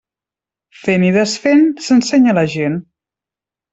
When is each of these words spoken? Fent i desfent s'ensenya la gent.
Fent 0.85 1.05
i 1.09 1.11
desfent 1.17 1.61
s'ensenya 1.89 2.37
la 2.39 2.47
gent. 2.55 2.81